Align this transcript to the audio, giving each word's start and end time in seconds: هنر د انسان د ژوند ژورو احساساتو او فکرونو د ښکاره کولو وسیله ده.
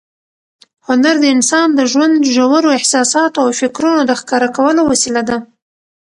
هنر 0.87 1.15
د 1.19 1.25
انسان 1.35 1.67
د 1.75 1.79
ژوند 1.91 2.15
ژورو 2.35 2.69
احساساتو 2.77 3.37
او 3.45 3.49
فکرونو 3.61 4.01
د 4.05 4.11
ښکاره 4.19 4.49
کولو 4.57 4.81
وسیله 4.91 5.21
ده. 5.29 5.37